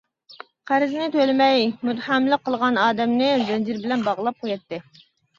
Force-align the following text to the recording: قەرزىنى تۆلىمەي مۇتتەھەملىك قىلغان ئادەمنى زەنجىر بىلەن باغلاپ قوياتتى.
قەرزىنى 0.69 1.09
تۆلىمەي 1.15 1.65
مۇتتەھەملىك 1.89 2.41
قىلغان 2.47 2.79
ئادەمنى 2.85 3.27
زەنجىر 3.51 3.83
بىلەن 3.83 4.07
باغلاپ 4.07 4.41
قوياتتى. 4.47 4.81